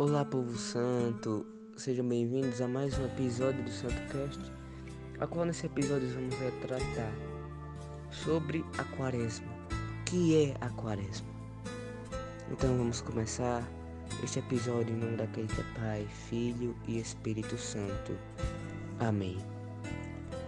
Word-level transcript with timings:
Olá, 0.00 0.24
povo 0.24 0.56
santo, 0.56 1.44
sejam 1.76 2.08
bem-vindos 2.08 2.62
a 2.62 2.66
mais 2.66 2.98
um 2.98 3.04
episódio 3.04 3.62
do 3.62 3.70
Santo 3.70 4.00
Cast, 4.10 4.50
a 5.20 5.26
qual 5.26 5.44
nesse 5.44 5.66
episódio 5.66 6.08
vamos 6.14 6.34
tratar 6.62 7.12
sobre 8.10 8.64
a 8.78 8.84
quaresma. 8.96 9.52
O 9.70 10.04
que 10.06 10.46
é 10.46 10.56
a 10.62 10.70
quaresma? 10.70 11.28
Então 12.50 12.78
vamos 12.78 13.02
começar 13.02 13.62
este 14.24 14.38
episódio 14.38 14.96
em 14.96 15.00
nome 15.00 15.18
daquele 15.18 15.48
que 15.48 15.60
é 15.60 15.64
Pai, 15.78 16.08
Filho 16.30 16.74
e 16.88 16.98
Espírito 16.98 17.58
Santo. 17.58 18.16
Amém. 19.00 19.36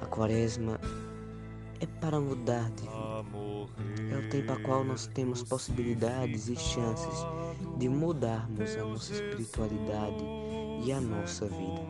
A 0.00 0.06
quaresma 0.06 0.80
é 1.82 1.86
para 2.00 2.20
mudar 2.20 2.70
de 2.70 2.82
vida. 2.82 4.14
É 4.14 4.18
o 4.18 4.30
tempo 4.30 4.52
a 4.52 4.60
qual 4.60 4.84
nós 4.84 5.08
temos 5.08 5.42
possibilidades 5.42 6.48
e 6.48 6.54
chances 6.54 7.26
de 7.76 7.88
mudarmos 7.88 8.76
a 8.76 8.84
nossa 8.84 9.12
espiritualidade 9.12 10.24
e 10.84 10.92
a 10.92 11.00
nossa 11.00 11.46
vida. 11.46 11.82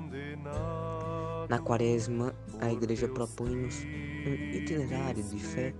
Na 1.48 1.58
quaresma, 1.58 2.34
a 2.58 2.72
igreja 2.72 3.06
propõe-nos 3.06 3.84
um 3.84 4.56
itinerário 4.56 5.22
de 5.22 5.38
fé 5.38 5.74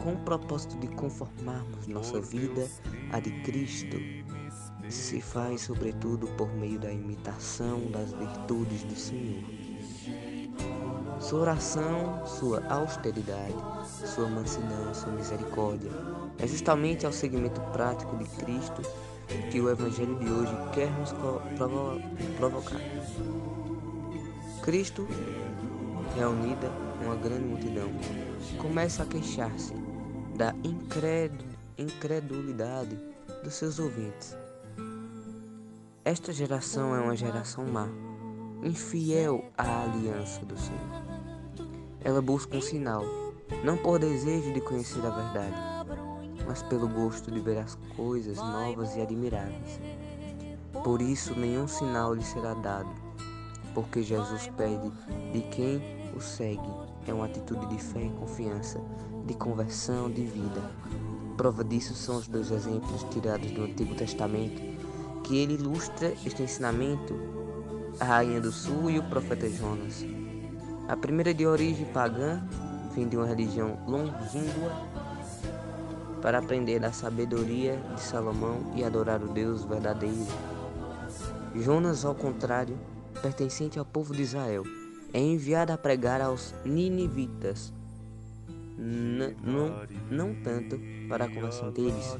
com 0.00 0.12
o 0.12 0.24
propósito 0.24 0.78
de 0.78 0.86
conformarmos 0.94 1.88
nossa 1.88 2.20
vida 2.20 2.68
à 3.10 3.18
de 3.18 3.32
Cristo. 3.42 3.96
Se 4.88 5.20
faz, 5.20 5.62
sobretudo, 5.62 6.28
por 6.36 6.52
meio 6.54 6.78
da 6.78 6.92
imitação 6.92 7.90
das 7.90 8.12
virtudes 8.12 8.84
do 8.84 8.94
Senhor. 8.94 9.69
Sua 11.20 11.40
oração, 11.40 12.26
sua 12.26 12.64
austeridade, 12.68 13.54
sua 13.84 14.26
mansidão, 14.26 14.94
sua 14.94 15.12
misericórdia 15.12 15.90
é 16.38 16.46
justamente 16.46 17.04
ao 17.04 17.12
segmento 17.12 17.60
prático 17.72 18.16
de 18.16 18.24
Cristo 18.24 18.80
que 19.50 19.60
o 19.60 19.68
Evangelho 19.68 20.18
de 20.18 20.30
hoje 20.30 20.52
quer 20.72 20.90
nos 20.98 21.12
provo 21.12 22.00
provocar. 22.38 22.80
Cristo, 24.62 25.06
reunida 26.16 26.72
uma 27.04 27.16
grande 27.16 27.44
multidão, 27.44 27.90
começa 28.58 29.02
a 29.02 29.06
queixar-se 29.06 29.74
da 30.34 30.54
incredulidade 31.76 32.98
dos 33.44 33.54
seus 33.54 33.78
ouvintes. 33.78 34.36
Esta 36.02 36.32
geração 36.32 36.96
é 36.96 37.00
uma 37.00 37.14
geração 37.14 37.66
má, 37.66 37.88
infiel 38.62 39.44
à 39.56 39.82
aliança 39.82 40.44
do 40.44 40.58
Senhor. 40.58 41.09
Ela 42.02 42.22
busca 42.22 42.56
um 42.56 42.62
sinal, 42.62 43.04
não 43.62 43.76
por 43.76 43.98
desejo 43.98 44.54
de 44.54 44.60
conhecer 44.62 45.04
a 45.04 45.10
verdade, 45.10 45.54
mas 46.46 46.62
pelo 46.62 46.88
gosto 46.88 47.30
de 47.30 47.40
ver 47.40 47.58
as 47.58 47.74
coisas 47.94 48.38
novas 48.38 48.96
e 48.96 49.02
admiráveis. 49.02 49.78
Por 50.82 51.02
isso, 51.02 51.38
nenhum 51.38 51.68
sinal 51.68 52.14
lhe 52.14 52.24
será 52.24 52.54
dado, 52.54 52.88
porque 53.74 54.02
Jesus 54.02 54.50
pede 54.56 54.90
de 55.32 55.42
quem 55.50 55.82
o 56.16 56.20
segue. 56.20 56.70
É 57.06 57.12
uma 57.12 57.26
atitude 57.26 57.66
de 57.66 57.78
fé 57.78 58.02
e 58.02 58.10
confiança, 58.10 58.80
de 59.26 59.34
conversão, 59.34 60.10
de 60.10 60.24
vida. 60.24 60.62
Prova 61.36 61.62
disso 61.62 61.94
são 61.94 62.16
os 62.16 62.26
dois 62.26 62.50
exemplos 62.50 63.04
tirados 63.10 63.50
do 63.50 63.64
Antigo 63.64 63.94
Testamento, 63.94 64.62
que 65.22 65.36
ele 65.36 65.54
ilustra 65.54 66.14
este 66.24 66.42
ensinamento, 66.42 67.14
a 67.98 68.04
Rainha 68.04 68.40
do 68.40 68.50
Sul 68.50 68.90
e 68.90 68.98
o 68.98 69.08
profeta 69.10 69.48
Jonas. 69.50 70.04
A 70.90 70.96
primeira 70.96 71.32
de 71.32 71.46
origem 71.46 71.86
pagã, 71.86 72.42
fim 72.92 73.06
de 73.06 73.16
uma 73.16 73.24
religião 73.24 73.78
longínqua, 73.86 74.72
para 76.20 76.40
aprender 76.40 76.80
da 76.80 76.90
sabedoria 76.90 77.80
de 77.94 78.00
Salomão 78.00 78.72
e 78.74 78.82
adorar 78.82 79.22
o 79.22 79.28
Deus 79.28 79.62
verdadeiro. 79.62 80.26
Jonas, 81.54 82.04
ao 82.04 82.12
contrário, 82.12 82.76
pertencente 83.22 83.78
ao 83.78 83.84
povo 83.84 84.12
de 84.12 84.22
Israel, 84.22 84.64
é 85.12 85.20
enviado 85.20 85.72
a 85.72 85.78
pregar 85.78 86.20
aos 86.20 86.52
ninivitas, 86.64 87.72
não, 88.76 89.86
não 90.10 90.34
tanto 90.42 90.76
para 91.08 91.26
a 91.26 91.28
conversão 91.28 91.70
deles, 91.70 92.18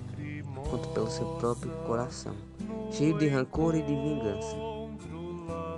quanto 0.71 0.89
pelo 0.91 1.11
seu 1.11 1.27
próprio 1.41 1.73
coração, 1.89 2.37
cheio 2.93 3.19
de 3.19 3.27
rancor 3.27 3.75
e 3.75 3.83
de 3.83 3.93
vingança. 3.93 4.57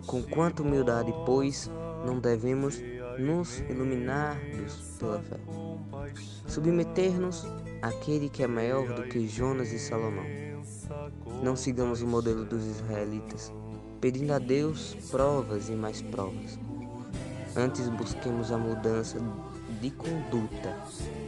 Com 0.06 0.22
quanta 0.22 0.62
humildade, 0.62 1.10
pois, 1.24 1.70
não 2.04 2.18
devemos 2.18 2.80
nos 3.18 3.58
iluminar-nos 3.68 4.74
pela 4.98 5.20
fé. 5.20 5.38
Submeter-nos 6.46 7.46
àquele 7.80 8.28
que 8.28 8.42
é 8.42 8.46
maior 8.46 8.92
do 8.94 9.02
que 9.04 9.26
Jonas 9.26 9.72
e 9.72 9.78
Salomão. 9.78 10.24
Não 11.42 11.56
sigamos 11.56 12.02
o 12.02 12.06
modelo 12.06 12.44
dos 12.44 12.64
israelitas, 12.64 13.52
pedindo 14.00 14.32
a 14.32 14.38
Deus 14.38 14.96
provas 15.10 15.68
e 15.68 15.72
mais 15.72 16.00
provas. 16.02 16.58
Antes 17.56 17.88
busquemos 17.88 18.50
a 18.50 18.58
mudança 18.58 19.18
de 19.80 19.90
conduta 19.90 20.76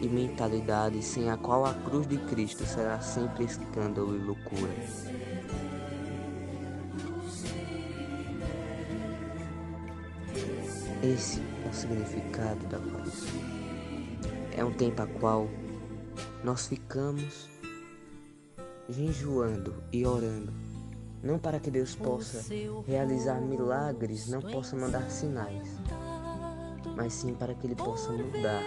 e 0.01 0.09
mentalidade 0.09 1.03
sem 1.03 1.29
a 1.29 1.37
qual 1.37 1.67
a 1.67 1.75
cruz 1.75 2.07
de 2.07 2.17
Cristo 2.19 2.65
será 2.65 3.01
sempre 3.01 3.45
escândalo 3.45 4.17
e 4.17 4.19
loucura. 4.19 4.73
Esse 11.05 11.39
é 11.63 11.69
o 11.69 11.75
significado 11.75 12.67
da 12.67 12.79
cruz. 12.79 13.27
É 14.57 14.65
um 14.65 14.73
tempo 14.73 15.03
a 15.03 15.07
qual 15.07 15.51
nós 16.43 16.67
ficamos 16.67 17.51
jejuando 18.89 19.85
e 19.93 20.07
orando, 20.07 20.51
não 21.23 21.39
para 21.39 21.61
que 21.61 21.71
Deus 21.71 21.95
possa 21.95 22.43
realizar 22.87 23.39
milagres, 23.39 24.29
não 24.29 24.41
possa 24.41 24.77
mandar 24.77 25.11
sinais, 25.11 25.69
mas 26.97 27.13
sim 27.13 27.35
para 27.35 27.53
que 27.55 27.67
Ele 27.67 27.77
possa 27.77 28.11
mudar 28.11 28.63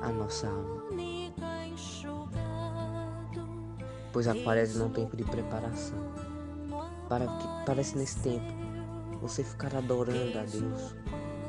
a 0.00 0.12
nossa 0.12 0.46
alma. 0.46 0.84
Pois 4.12 4.28
a 4.28 4.34
quaresma 4.44 4.84
é 4.84 4.86
um 4.86 4.90
tempo 4.90 5.16
de 5.16 5.24
preparação, 5.24 5.98
para 7.08 7.26
que 7.26 7.66
parece 7.66 7.98
nesse 7.98 8.20
tempo 8.20 8.52
você 9.20 9.42
ficar 9.42 9.74
adorando 9.74 10.38
a 10.38 10.42
Deus 10.42 10.94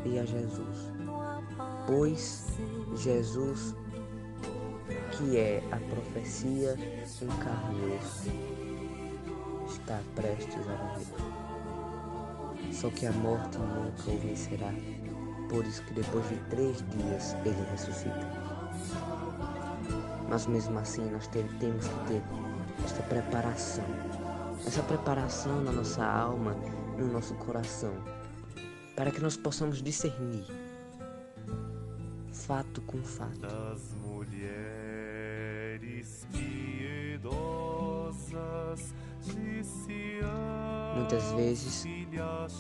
e 0.06 0.20
a 0.20 0.26
Jesus. 0.26 0.92
Pois 1.88 2.46
Jesus, 2.96 3.76
que 5.12 5.38
é 5.38 5.64
a 5.72 5.78
profecia 5.78 6.76
em 7.22 7.28
carne 7.44 8.00
está 9.68 10.00
prestes 10.16 10.68
a 10.68 10.84
morrer. 10.84 11.06
Só 12.72 12.90
que 12.90 13.06
a 13.06 13.12
morte 13.12 13.58
nunca 13.58 14.12
o 14.12 14.18
vencerá, 14.20 14.74
por 15.50 15.66
isso 15.66 15.84
que 15.84 15.94
depois 15.94 16.28
de 16.30 16.36
três 16.50 16.78
dias 16.90 17.36
ele 17.46 17.64
ressuscita. 17.72 18.28
Mas 20.28 20.48
mesmo 20.48 20.78
assim 20.80 21.06
nós 21.12 21.28
temos 21.28 21.88
que 21.88 22.08
ter 22.08 22.24
essa 22.84 23.04
preparação, 23.04 23.86
essa 24.66 24.84
preparação 24.84 25.62
na 25.62 25.72
nossa 25.72 26.04
alma, 26.04 26.56
no 26.98 27.08
nosso 27.08 27.34
coração, 27.36 27.94
para 28.96 29.12
que 29.12 29.22
nós 29.22 29.36
possamos 29.36 29.82
discernir 29.82 30.46
fato 32.32 32.82
com 32.82 33.02
fato. 33.04 33.40
Das 33.40 33.94
mulheres 34.06 35.08
piedosas 36.32 37.76
Muitas 40.96 41.32
vezes 41.34 41.86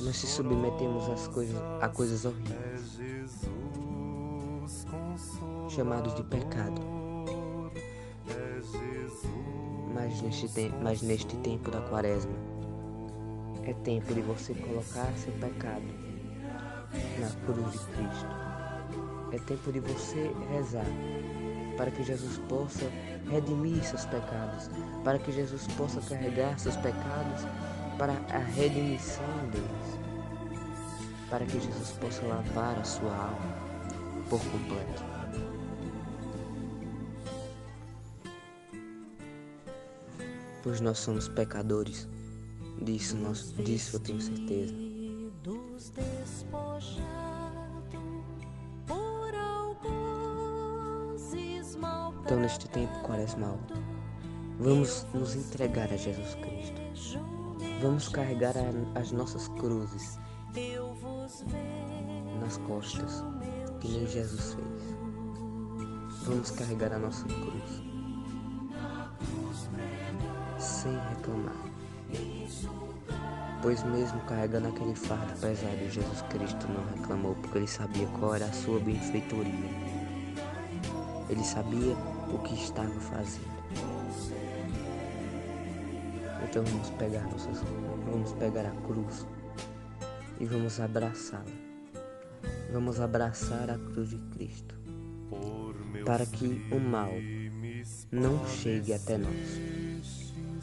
nós 0.01 0.17
se 0.17 0.27
submetemos 0.27 1.09
às 1.09 1.27
coisas, 1.27 1.55
a 1.81 1.87
coisas 1.87 2.25
horríveis, 2.25 2.99
chamados 5.69 6.13
de 6.15 6.23
pecado. 6.23 6.81
Mas 9.93 10.21
neste, 10.21 10.69
mas 10.83 11.01
neste 11.01 11.35
tempo 11.37 11.71
da 11.71 11.81
quaresma, 11.81 12.33
é 13.63 13.73
tempo 13.73 14.13
de 14.13 14.21
você 14.21 14.53
colocar 14.53 15.11
seu 15.17 15.31
pecado 15.33 16.14
na 17.19 17.29
cruz 17.45 17.71
de 17.71 17.79
Cristo. 17.79 18.27
É 19.31 19.39
tempo 19.39 19.71
de 19.71 19.79
você 19.79 20.31
rezar 20.51 20.85
para 21.77 21.91
que 21.91 22.03
Jesus 22.03 22.37
possa 22.49 22.89
redimir 23.29 23.83
seus 23.83 24.05
pecados, 24.05 24.69
para 25.03 25.19
que 25.19 25.31
Jesus 25.31 25.67
possa 25.73 25.99
carregar 26.01 26.57
seus 26.59 26.75
pecados 26.77 27.45
para 27.97 28.13
a 28.29 28.39
redimissão 28.39 29.25
deles, 29.51 29.99
para 31.29 31.45
que 31.45 31.59
Jesus 31.59 31.91
possa 31.99 32.25
lavar 32.25 32.77
a 32.79 32.83
sua 32.83 33.15
alma 33.15 33.65
por 34.29 34.39
completo. 34.39 35.03
Pois 40.63 40.81
nós 40.81 40.97
somos 40.97 41.27
pecadores, 41.27 42.07
disso, 42.81 43.15
nós, 43.17 43.53
disso 43.53 43.97
eu 43.97 43.99
tenho 43.99 44.19
certeza. 44.19 44.84
Então, 52.23 52.39
neste 52.39 52.67
tempo 52.69 52.91
quaresmal, 53.03 53.59
vamos 54.59 55.05
nos 55.13 55.35
entregar 55.35 55.93
a 55.93 55.97
Jesus 55.97 56.33
Cristo. 56.35 56.81
Vamos 57.79 58.07
carregar 58.09 58.55
a, 58.57 58.99
as 58.99 59.11
nossas 59.11 59.47
cruzes 59.49 60.19
nas 62.39 62.57
costas, 62.57 63.23
que 63.79 63.87
nem 63.89 64.07
Jesus 64.07 64.55
fez. 64.55 64.95
Vamos 66.23 66.49
carregar 66.49 66.91
a 66.93 66.97
nossa 66.97 67.23
cruz 67.27 67.83
sem 70.57 70.97
reclamar. 71.09 71.53
Pois 73.65 73.83
mesmo 73.83 74.19
carregando 74.25 74.67
aquele 74.67 74.93
fardo 74.93 75.33
pesado, 75.41 75.89
Jesus 75.89 76.21
Cristo 76.29 76.67
não 76.67 76.85
reclamou, 76.95 77.33
porque 77.33 77.57
ele 77.57 77.67
sabia 77.67 78.05
qual 78.19 78.35
era 78.35 78.45
a 78.45 78.53
sua 78.53 78.79
benfeitoria. 78.79 79.69
Ele 81.27 81.43
sabia 81.43 81.95
o 82.31 82.37
que 82.43 82.53
estava 82.53 82.93
fazendo. 82.99 83.55
Então 86.43 86.63
vamos 86.63 86.91
pegar 86.91 87.23
nossas, 87.23 87.63
vamos 88.05 88.33
pegar 88.33 88.67
a 88.67 88.81
cruz 88.85 89.25
e 90.39 90.45
vamos 90.45 90.79
abraçá-la. 90.79 91.45
Vamos 92.71 92.99
abraçar 92.99 93.71
a 93.71 93.79
cruz 93.79 94.11
de 94.11 94.19
Cristo, 94.37 94.75
para 96.05 96.27
que 96.27 96.67
o 96.71 96.79
mal 96.79 97.09
não 98.11 98.47
chegue 98.47 98.93
até 98.93 99.17
nós. 99.17 99.59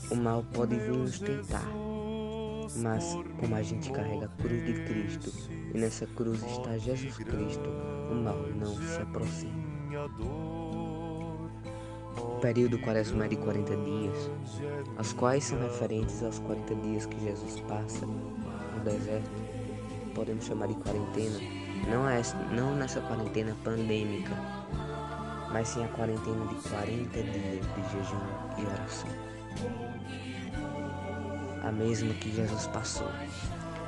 O 0.08 0.14
mal 0.14 0.44
pode 0.52 0.76
vir 0.76 0.92
nos 0.92 1.18
tentar, 1.18 1.66
mas 2.76 3.16
como 3.38 3.54
a 3.54 3.62
gente 3.62 3.90
carrega 3.90 4.26
a 4.26 4.42
cruz 4.42 4.64
de 4.64 4.72
Cristo 4.84 5.32
e 5.74 5.78
nessa 5.78 6.06
cruz 6.06 6.42
está 6.42 6.78
Jesus 6.78 7.16
Cristo, 7.18 7.68
o 8.10 8.14
mal 8.14 8.38
não 8.58 8.74
se 8.74 9.02
aproxima. 9.02 9.62
O 12.16 12.40
período 12.40 12.78
quaresma 12.78 13.24
é 13.24 13.28
de 13.28 13.36
40 13.36 13.76
dias, 13.76 14.30
as 14.98 15.12
quais 15.12 15.44
são 15.44 15.60
referentes 15.60 16.22
aos 16.22 16.38
40 16.40 16.74
dias 16.76 17.06
que 17.06 17.20
Jesus 17.20 17.60
passa 17.60 18.04
no 18.06 18.80
deserto. 18.84 19.30
Podemos 20.14 20.44
chamar 20.44 20.68
de 20.68 20.74
quarentena, 20.74 21.38
não, 21.88 22.08
é, 22.08 22.20
não 22.54 22.74
nessa 22.74 23.00
quarentena 23.00 23.56
pandêmica, 23.64 24.34
mas 25.52 25.68
sim 25.68 25.84
a 25.84 25.88
quarentena 25.88 26.46
de 26.46 26.68
40 26.68 27.22
dias 27.22 27.66
de 27.74 27.82
jejum 27.92 28.26
e 28.58 28.66
oração. 28.66 29.08
A 31.62 31.70
mesma 31.70 32.12
que 32.14 32.34
Jesus 32.34 32.66
passou, 32.66 33.06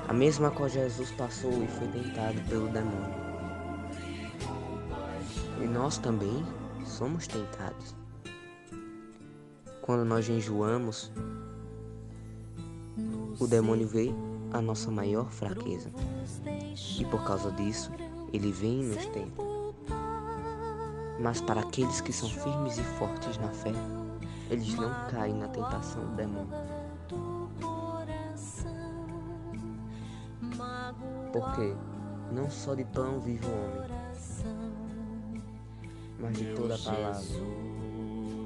a 0.06 0.12
mesma 0.12 0.50
qual 0.50 0.68
Jesus 0.68 1.10
passou 1.10 1.50
e 1.62 1.66
foi 1.66 1.88
tentado 1.88 2.40
pelo 2.48 2.68
demônio. 2.68 3.14
E 5.60 5.66
nós 5.66 5.98
também 5.98 6.46
somos 6.84 7.26
tentados. 7.26 7.96
Quando 9.82 10.04
nós 10.04 10.28
enjoamos, 10.28 11.10
o 13.40 13.46
demônio 13.46 13.88
vê 13.88 14.14
a 14.52 14.60
nossa 14.60 14.90
maior 14.90 15.28
fraqueza. 15.30 15.90
E 16.98 17.04
por 17.06 17.24
causa 17.24 17.50
disso, 17.50 17.90
ele 18.32 18.52
vem 18.52 18.82
e 18.82 18.86
nos 18.86 19.06
tenta. 19.06 19.42
Mas 21.18 21.40
para 21.40 21.60
aqueles 21.60 22.00
que 22.00 22.12
são 22.12 22.28
firmes 22.28 22.78
e 22.78 22.82
fortes 22.98 23.36
na 23.38 23.48
fé, 23.48 23.72
eles 24.48 24.74
não 24.76 24.90
caem 25.10 25.34
na 25.34 25.48
tentação 25.48 26.04
do 26.06 26.14
demônio. 26.14 26.73
Porque 31.34 31.74
não 32.30 32.48
só 32.48 32.76
de 32.76 32.84
pão 32.84 33.18
vive 33.18 33.44
o 33.44 33.50
homem, 33.50 33.90
mas 36.20 36.38
de 36.38 36.54
toda 36.54 36.76
a 36.76 36.78
palavra 36.78 37.20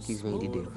que 0.00 0.14
vem 0.14 0.38
de 0.38 0.48
Deus. 0.48 0.72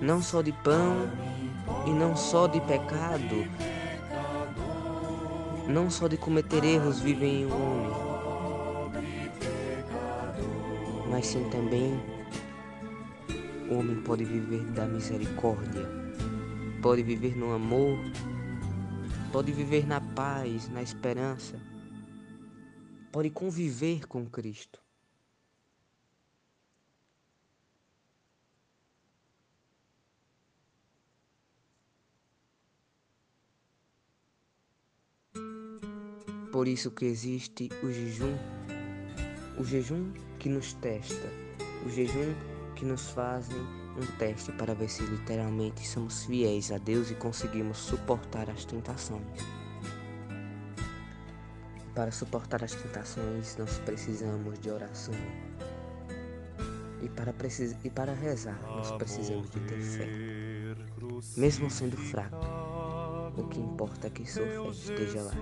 Não 0.00 0.20
só 0.20 0.42
de 0.42 0.52
pão 0.54 1.08
e 1.86 1.90
não 1.90 2.16
só 2.16 2.48
de 2.48 2.60
pecado, 2.62 3.46
não 5.68 5.88
só 5.88 6.08
de 6.08 6.16
cometer 6.16 6.64
erros 6.64 6.98
vivem 6.98 7.46
o 7.46 7.54
homem, 7.54 7.92
mas 11.08 11.26
sim 11.26 11.48
também 11.48 12.09
o 13.70 13.74
homem 13.74 14.02
pode 14.02 14.24
viver 14.24 14.64
da 14.72 14.86
misericórdia, 14.86 15.86
pode 16.82 17.02
viver 17.02 17.36
no 17.36 17.52
amor 17.52 17.98
pode 19.32 19.52
viver 19.52 19.86
na 19.86 20.00
paz, 20.00 20.68
na 20.68 20.82
esperança, 20.82 21.60
pode 23.12 23.30
conviver 23.30 24.06
com 24.06 24.26
Cristo. 24.26 24.80
Por 36.52 36.66
isso 36.66 36.90
que 36.90 37.04
existe 37.04 37.68
o 37.82 37.90
jejum, 37.92 38.36
o 39.56 39.64
jejum 39.64 40.12
que 40.40 40.48
nos 40.48 40.72
testa, 40.74 41.28
o 41.86 41.90
jejum 41.90 42.34
que 42.80 42.86
nos 42.86 43.10
fazem 43.10 43.58
um 43.58 44.06
teste 44.16 44.50
para 44.52 44.74
ver 44.74 44.88
se 44.88 45.02
literalmente 45.02 45.86
somos 45.86 46.24
fiéis 46.24 46.72
a 46.72 46.78
Deus 46.78 47.10
e 47.10 47.14
conseguimos 47.14 47.76
suportar 47.76 48.48
as 48.48 48.64
tentações. 48.64 49.20
Para 51.94 52.10
suportar 52.10 52.64
as 52.64 52.74
tentações, 52.74 53.54
nós 53.58 53.78
precisamos 53.80 54.58
de 54.60 54.70
oração. 54.70 55.12
E 57.02 57.08
para, 57.10 57.34
precis... 57.34 57.76
e 57.84 57.90
para 57.90 58.14
rezar, 58.14 58.58
nós 58.62 58.90
precisamos 58.92 59.50
de 59.50 59.60
ter 59.60 59.80
fé. 59.82 60.08
Mesmo 61.36 61.70
sendo 61.70 61.98
fraco, 61.98 62.46
o 63.36 63.46
que 63.48 63.60
importa 63.60 64.06
é 64.06 64.10
que 64.10 64.24
sua 64.30 64.46
fé 64.46 64.70
esteja 64.70 65.20
lá. 65.20 65.34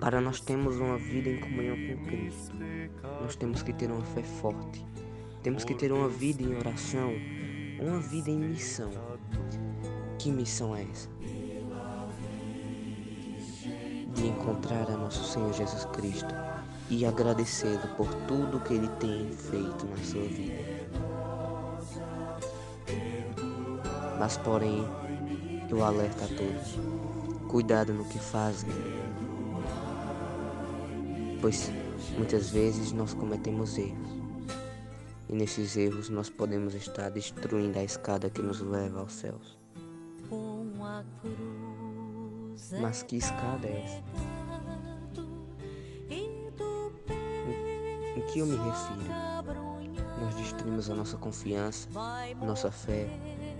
Para 0.00 0.18
nós 0.18 0.40
termos 0.40 0.76
uma 0.76 0.96
vida 0.96 1.28
em 1.28 1.38
comunhão 1.38 1.76
com 1.76 2.06
Cristo, 2.06 2.54
nós 3.20 3.36
temos 3.36 3.62
que 3.62 3.70
ter 3.70 3.90
uma 3.90 4.02
fé 4.02 4.22
forte. 4.22 4.82
Temos 5.42 5.62
que 5.62 5.74
ter 5.74 5.92
uma 5.92 6.08
vida 6.08 6.42
em 6.42 6.56
oração, 6.56 7.12
uma 7.78 8.00
vida 8.00 8.30
em 8.30 8.38
missão. 8.38 8.90
Que 10.18 10.32
missão 10.32 10.74
é 10.74 10.86
essa? 10.90 11.10
De 14.14 14.26
encontrar 14.26 14.90
a 14.90 14.96
nosso 14.96 15.22
Senhor 15.30 15.52
Jesus 15.52 15.84
Cristo 15.86 16.34
e 16.88 17.04
agradecê-lo 17.04 17.86
por 17.98 18.08
tudo 18.26 18.60
que 18.60 18.72
ele 18.72 18.88
tem 19.00 19.30
feito 19.30 19.86
na 19.86 19.96
sua 19.98 20.22
vida. 20.22 20.80
Mas, 24.18 24.38
porém, 24.38 24.82
eu 25.68 25.84
alerto 25.84 26.24
a 26.24 26.28
todos: 26.28 26.78
cuidado 27.48 27.92
no 27.92 28.04
que 28.06 28.18
fazem 28.18 28.70
pois 31.40 31.70
muitas 32.16 32.50
vezes 32.50 32.92
nós 32.92 33.14
cometemos 33.14 33.78
erros. 33.78 34.20
E 35.28 35.32
nesses 35.32 35.76
erros 35.76 36.08
nós 36.08 36.28
podemos 36.28 36.74
estar 36.74 37.08
destruindo 37.10 37.78
a 37.78 37.84
escada 37.84 38.28
que 38.28 38.42
nos 38.42 38.60
leva 38.60 39.00
aos 39.00 39.12
céus. 39.12 39.58
Mas 42.80 43.02
que 43.02 43.16
escada 43.16 43.66
é 43.66 43.82
essa? 43.84 44.02
Em, 46.10 46.50
que 48.32 48.40
eu 48.40 48.46
me 48.46 48.56
refiro? 48.56 49.10
Nós 50.20 50.34
destruímos 50.34 50.90
a 50.90 50.94
nossa 50.94 51.16
confiança, 51.16 51.88
nossa 52.40 52.70
fé, 52.70 53.08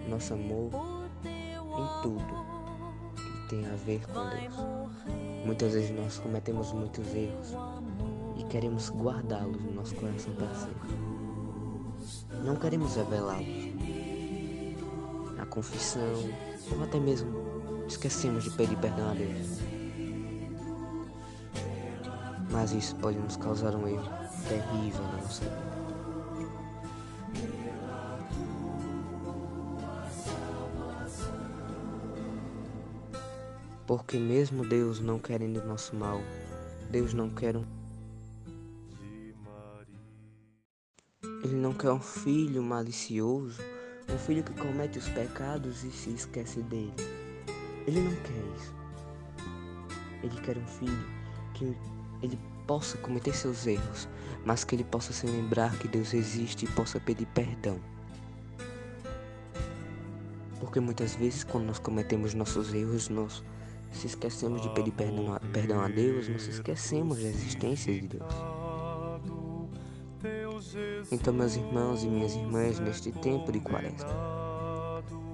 nosso 0.09 0.35
amor 0.35 0.71
em 1.25 2.03
tudo 2.03 2.51
que 3.17 3.49
tem 3.49 3.67
a 3.67 3.77
ver 3.77 4.07
com 4.07 4.29
Deus. 4.29 5.30
Muitas 5.45 5.73
vezes 5.73 5.91
nós 5.91 6.19
cometemos 6.19 6.73
muitos 6.73 7.07
erros 7.15 7.55
e 8.37 8.45
queremos 8.45 8.91
guardá-los 8.91 9.61
no 9.63 9.73
nosso 9.73 9.95
coração 9.95 10.35
para 10.35 10.55
sempre. 10.55 10.91
Não 12.45 12.57
queremos 12.57 12.95
revelá-los. 12.97 13.47
Na 15.37 15.47
confissão, 15.47 16.13
ou 16.77 16.83
até 16.85 17.01
mesmo 17.01 17.31
esquecemos 17.87 18.45
de 18.45 18.51
pedir 18.51 18.77
perdão 18.77 19.11
a 19.11 19.15
Deus. 19.15 19.61
Mas 22.51 22.73
isso 22.73 22.95
pode 22.97 23.19
nos 23.19 23.37
causar 23.37 23.75
um 23.75 23.89
erro 23.89 24.09
terrível 24.49 25.05
na 25.05 25.23
nossa 25.23 25.45
vida. 25.45 25.70
Porque 33.91 34.19
mesmo 34.19 34.65
Deus 34.65 35.01
não 35.01 35.19
querendo 35.19 35.67
nosso 35.67 35.97
mal, 35.97 36.21
Deus 36.93 37.13
não 37.13 37.29
quer 37.29 37.57
um 37.57 37.65
Ele 41.43 41.57
não 41.57 41.73
quer 41.73 41.91
um 41.91 42.01
filho 42.01 42.63
malicioso, 42.63 43.61
um 44.09 44.17
filho 44.17 44.45
que 44.45 44.53
comete 44.53 44.97
os 44.97 45.09
pecados 45.09 45.83
e 45.83 45.91
se 45.91 46.11
esquece 46.11 46.63
dele. 46.63 46.95
Ele 47.85 48.01
não 48.01 48.15
quer 48.15 48.57
isso. 48.57 48.75
Ele 50.23 50.41
quer 50.41 50.57
um 50.57 50.67
filho 50.69 51.07
que 51.55 51.77
ele 52.23 52.39
possa 52.69 52.97
cometer 52.99 53.35
seus 53.35 53.67
erros, 53.67 54.09
mas 54.45 54.63
que 54.63 54.77
ele 54.77 54.85
possa 54.85 55.13
se 55.13 55.27
lembrar 55.27 55.77
que 55.81 55.89
Deus 55.89 56.15
existe 56.15 56.65
e 56.65 56.69
possa 56.69 57.01
pedir 57.01 57.27
perdão. 57.27 57.81
Porque 60.61 60.79
muitas 60.79 61.17
vezes, 61.17 61.43
quando 61.43 61.65
nós 61.65 61.81
cometemos 61.81 62.35
nossos 62.35 62.73
erros, 62.73 63.09
nós 63.09 63.43
se 63.91 64.07
esquecemos 64.07 64.63
de 64.63 64.69
pedir 64.71 64.93
perdão 64.93 65.35
a, 65.35 65.41
perdão 65.41 65.81
a 65.81 65.89
Deus, 65.89 66.29
esquecemos 66.29 67.19
da 67.19 67.29
existência 67.29 67.93
de 67.93 68.09
Deus. 68.09 68.35
Então, 71.11 71.33
meus 71.33 71.57
irmãos 71.57 72.05
e 72.05 72.09
minhas 72.09 72.35
irmãs, 72.35 72.79
neste 72.79 73.11
tempo 73.11 73.51
de 73.51 73.61
quaresma, 73.61 74.11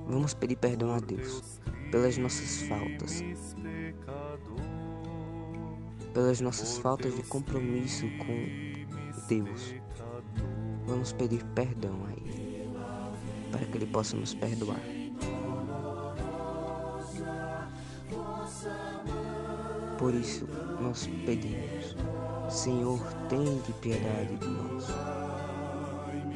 vamos 0.07 0.35
pedir 0.35 0.57
perdão 0.57 0.95
a 0.95 1.01
Deus 1.01 1.61
pelas 1.91 2.17
nossas 2.17 2.63
faltas, 2.63 3.25
pelas 6.15 6.41
nossas 6.41 6.79
faltas 6.79 7.15
de 7.15 7.23
compromisso 7.25 8.07
com 8.19 9.27
Deus. 9.29 9.75
Vamos 10.87 11.13
pedir 11.13 11.45
perdão 11.47 12.05
a 12.07 12.13
Ele, 12.13 12.69
para 13.51 13.65
que 13.67 13.77
Ele 13.79 13.87
possa 13.87 14.17
nos 14.17 14.35
perdoar. 14.35 14.96
Por 19.99 20.15
isso, 20.15 20.47
nós 20.81 21.09
pedimos, 21.25 21.97
Senhor, 22.51 23.01
tem 23.29 23.59
de 23.63 23.73
piedade 23.75 24.37
de 24.37 24.47
nós. 24.47 24.87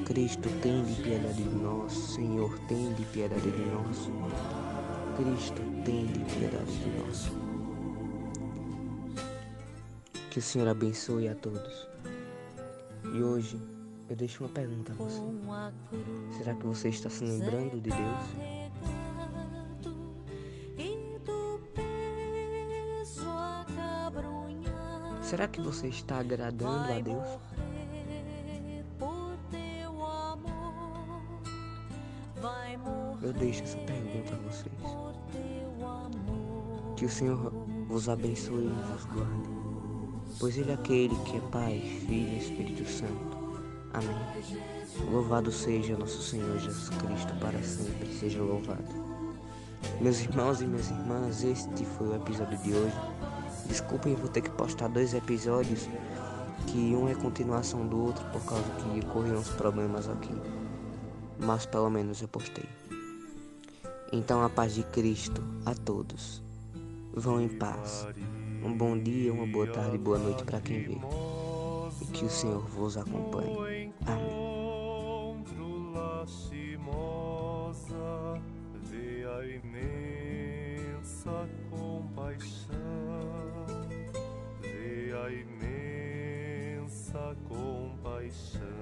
Cristo, 0.07 0.49
tem 0.63 0.83
de 0.85 1.03
piedade 1.03 1.43
de 1.43 1.55
nós. 1.57 1.93
Senhor, 1.93 2.59
tem 2.61 2.93
de 2.95 3.05
piedade 3.05 3.51
de 3.51 3.65
nós. 3.67 4.11
Cristo, 5.17 5.63
tem 5.85 6.07
de 6.07 6.19
piedade 6.35 6.79
de 6.79 6.91
nós. 6.99 7.31
Que 10.31 10.39
o 10.39 10.43
Senhor 10.43 10.67
abençoe 10.67 11.29
a 11.29 11.35
todos. 11.35 11.89
E 13.15 13.23
hoje 13.23 13.61
eu 14.09 14.17
deixo 14.17 14.43
uma 14.43 14.51
pergunta 14.51 14.93
a 14.93 14.97
você. 14.97 15.21
Será 16.39 16.55
que 16.55 16.67
você 16.67 16.89
está 16.89 17.11
se 17.11 17.25
lembrando 17.25 17.81
de 17.81 17.91
Deus? 17.91 18.70
Será 25.31 25.47
que 25.47 25.61
você 25.61 25.87
está 25.87 26.19
agradando 26.19 26.93
a 26.93 26.99
Deus? 26.99 27.39
Eu 33.23 33.33
deixo 33.35 33.63
essa 33.63 33.79
pergunta 33.79 34.35
a 34.35 34.39
vocês. 34.39 34.75
Que 36.97 37.05
o 37.05 37.09
Senhor 37.09 37.53
vos 37.87 38.09
abençoe 38.09 38.65
e 38.65 38.93
vos 38.93 39.05
guarde 39.05 39.61
pois 40.41 40.59
Ele 40.59 40.73
é 40.73 40.75
aquele 40.75 41.15
que 41.15 41.37
é 41.37 41.41
Pai, 41.53 41.79
Filho 41.79 42.29
e 42.29 42.39
Espírito 42.39 42.91
Santo. 42.91 43.63
Amém. 43.93 44.17
Louvado 45.13 45.53
seja 45.53 45.97
nosso 45.97 46.21
Senhor 46.23 46.59
Jesus 46.59 46.89
Cristo, 46.89 47.33
para 47.41 47.63
sempre 47.63 48.13
seja 48.19 48.43
louvado. 48.43 48.83
Meus 50.01 50.23
irmãos 50.23 50.61
e 50.61 50.67
minhas 50.67 50.91
irmãs, 50.91 51.45
este 51.45 51.85
foi 51.85 52.09
o 52.09 52.17
episódio 52.17 52.59
de 52.59 52.73
hoje. 52.75 53.30
Desculpem, 53.67 54.15
vou 54.15 54.29
ter 54.29 54.41
que 54.41 54.51
postar 54.51 54.89
dois 54.89 55.15
episódios, 55.15 55.89
que 56.67 56.79
um 56.95 57.09
é 57.09 57.15
continuação 57.15 57.87
do 57.87 58.01
outro, 58.01 58.25
por 58.31 58.45
causa 58.45 58.65
que 58.65 59.07
ocorreram 59.07 59.39
uns 59.39 59.51
problemas 59.51 60.09
aqui. 60.09 60.35
Mas 61.39 61.67
pelo 61.67 61.89
menos 61.91 62.21
eu 62.21 62.29
postei. 62.29 62.69
Então 64.13 64.43
a 64.43 64.51
paz 64.51 64.75
de 64.75 64.83
Cristo 64.85 65.43
a 65.65 65.75
todos. 65.75 66.43
Vão 67.13 67.41
em 67.41 67.49
paz. 67.49 68.07
Um 68.63 68.77
bom 68.77 68.99
dia, 68.99 69.33
uma 69.33 69.47
boa 69.47 69.67
tarde, 69.67 69.97
boa 69.97 70.19
noite 70.19 70.45
para 70.45 70.61
quem 70.61 70.83
vê. 70.83 70.99
E 72.03 72.05
que 72.07 72.25
o 72.25 72.31
Senhor 72.31 72.61
vos 72.67 72.97
acompanhe. 72.97 73.93
Amém. 74.07 74.51
so 88.31 88.80